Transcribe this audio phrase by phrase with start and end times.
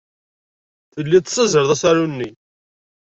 [0.93, 2.29] Tellid tessazzaled asaru-nni.